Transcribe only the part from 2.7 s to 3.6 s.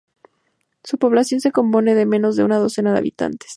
de habitantes.